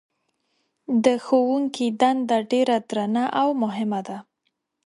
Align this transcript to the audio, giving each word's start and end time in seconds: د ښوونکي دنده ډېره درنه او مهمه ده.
د 1.03 1.05
ښوونکي 1.25 1.85
دنده 2.01 2.37
ډېره 2.51 2.77
درنه 2.89 3.25
او 3.41 3.47
مهمه 3.63 4.01
ده. 4.07 4.17